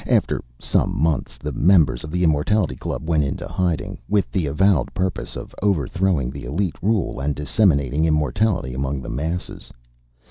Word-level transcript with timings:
After 0.07 0.43
some 0.57 0.99
months 0.99 1.37
the 1.37 1.51
members 1.51 2.03
of 2.03 2.09
the 2.09 2.23
Immortality 2.23 2.75
Club 2.75 3.07
went 3.07 3.23
into 3.23 3.47
hiding, 3.47 3.99
with 4.09 4.31
the 4.31 4.47
avowed 4.47 4.91
purpose 4.95 5.35
of 5.35 5.53
overthrowing 5.61 6.31
the 6.31 6.43
Elite 6.45 6.73
Rule 6.81 7.19
and 7.19 7.35
disseminating 7.35 8.05
immortality 8.05 8.73
among 8.73 9.03
the 9.03 9.09
masses. 9.09 9.71